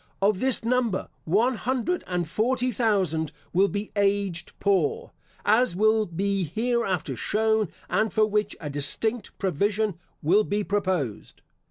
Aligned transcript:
Of 0.19 0.39
this 0.39 0.63
number, 0.65 1.09
one 1.25 1.57
hundred 1.57 2.03
and 2.07 2.27
forty 2.27 2.71
thousand 2.71 3.31
will 3.53 3.67
be 3.67 3.91
aged 3.95 4.51
poor, 4.59 5.11
as 5.45 5.75
will 5.75 6.07
be 6.07 6.43
hereafter 6.43 7.15
shown, 7.15 7.69
and 7.87 8.11
for 8.11 8.25
which 8.25 8.55
a 8.59 8.67
distinct 8.67 9.37
provision 9.37 9.99
will 10.23 10.43
be 10.43 10.63
proposed. 10.63 11.43